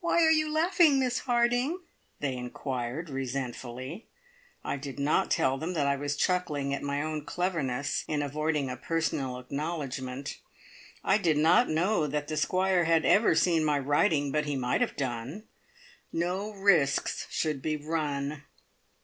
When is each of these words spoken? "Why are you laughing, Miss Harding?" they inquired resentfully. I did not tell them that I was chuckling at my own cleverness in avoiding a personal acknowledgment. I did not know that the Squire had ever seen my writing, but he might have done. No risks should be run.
"Why 0.00 0.22
are 0.24 0.30
you 0.32 0.50
laughing, 0.50 0.98
Miss 0.98 1.20
Harding?" 1.20 1.82
they 2.18 2.36
inquired 2.36 3.08
resentfully. 3.08 4.08
I 4.64 4.76
did 4.76 4.98
not 4.98 5.30
tell 5.30 5.56
them 5.56 5.72
that 5.74 5.86
I 5.86 5.94
was 5.94 6.16
chuckling 6.16 6.74
at 6.74 6.82
my 6.82 7.00
own 7.00 7.24
cleverness 7.24 8.04
in 8.08 8.22
avoiding 8.22 8.68
a 8.68 8.76
personal 8.76 9.38
acknowledgment. 9.38 10.40
I 11.04 11.16
did 11.16 11.36
not 11.36 11.68
know 11.68 12.08
that 12.08 12.26
the 12.26 12.36
Squire 12.36 12.86
had 12.86 13.04
ever 13.04 13.36
seen 13.36 13.64
my 13.64 13.78
writing, 13.78 14.32
but 14.32 14.46
he 14.46 14.56
might 14.56 14.80
have 14.80 14.96
done. 14.96 15.44
No 16.12 16.50
risks 16.50 17.28
should 17.30 17.62
be 17.62 17.76
run. 17.76 18.42